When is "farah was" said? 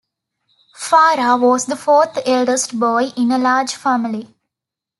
0.75-1.65